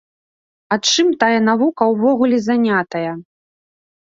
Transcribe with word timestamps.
А 0.75 0.77
чым 0.91 1.07
тая 1.23 1.41
навука 1.49 1.83
ўвогуле 1.93 2.37
занятая? 2.49 3.11